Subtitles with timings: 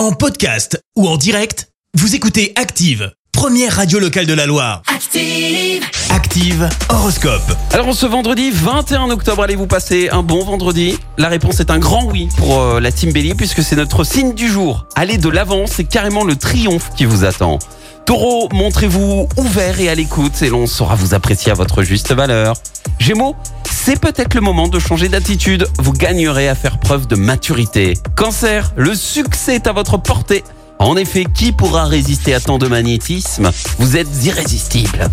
[0.00, 4.80] En podcast ou en direct, vous écoutez Active, première radio locale de la Loire.
[4.86, 5.84] Active.
[6.08, 7.54] Active Horoscope.
[7.74, 10.98] Alors ce vendredi 21 octobre, allez-vous passer un bon vendredi?
[11.18, 14.32] La réponse est un grand oui pour euh, la Team Bélier puisque c'est notre signe
[14.32, 14.86] du jour.
[14.96, 17.58] Allez de l'avant, c'est carrément le triomphe qui vous attend.
[18.06, 22.54] Taureau, montrez-vous ouvert et à l'écoute et l'on saura vous apprécier à votre juste valeur.
[22.98, 23.36] Gémeaux,
[23.82, 27.94] c'est peut-être le moment de changer d'attitude, vous gagnerez à faire preuve de maturité.
[28.14, 30.44] Cancer, le succès est à votre portée.
[30.78, 33.50] En effet, qui pourra résister à tant de magnétisme?
[33.78, 35.08] Vous êtes irrésistible.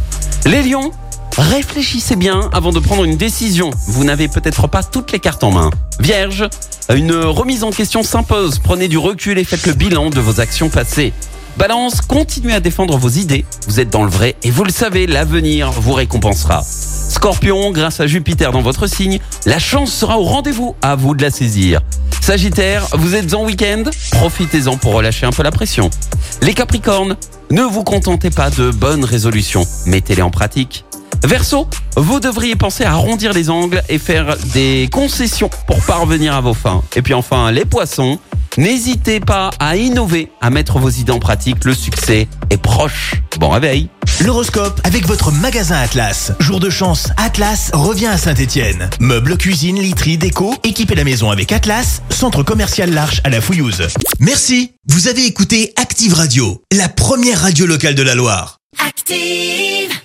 [0.45, 0.91] Les lions,
[1.38, 3.70] réfléchissez bien avant de prendre une décision.
[3.88, 5.70] Vous n'avez peut-être pas toutes les cartes en main.
[6.02, 6.49] Vierge,
[6.94, 8.59] une remise en question s'impose.
[8.59, 11.13] Prenez du recul et faites le bilan de vos actions passées.
[11.55, 13.45] Balance, continuez à défendre vos idées.
[13.67, 16.66] Vous êtes dans le vrai et vous le savez, l'avenir vous récompensera.
[17.09, 20.75] Scorpion, grâce à Jupiter dans votre signe, la chance sera au rendez-vous.
[20.81, 21.81] À vous de la saisir.
[22.21, 23.83] Sagittaire, vous êtes en week-end?
[24.11, 25.89] Profitez-en pour relâcher un peu la pression.
[26.41, 27.16] Les Capricornes,
[27.49, 29.66] ne vous contentez pas de bonnes résolutions.
[29.86, 30.83] Mettez-les en pratique.
[31.23, 36.42] Verseau, vous devriez penser à arrondir les angles et faire des concessions pour parvenir à
[36.42, 36.83] vos fins.
[36.95, 38.19] Et puis enfin, les poissons,
[38.58, 41.64] n'hésitez pas à innover, à mettre vos idées en pratique.
[41.64, 43.16] Le succès est proche.
[43.39, 43.89] Bon réveil.
[44.26, 46.32] L'horoscope avec votre magasin Atlas.
[46.40, 48.90] Jour de chance, Atlas revient à Saint-Étienne.
[49.00, 53.88] Meubles, cuisine, literie, déco, équipez la maison avec Atlas, centre commercial L'Arche à la Fouillouse.
[54.20, 54.72] Merci.
[54.88, 58.58] Vous avez écouté Active Radio, la première radio locale de la Loire.
[58.86, 59.98] Active.